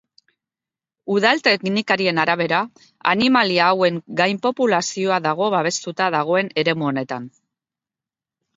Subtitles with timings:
[1.15, 2.61] Udal teknikarien arabera,
[3.13, 7.33] animalia hauen gainpopulazioa dago babestuta dagoen eremu honetan.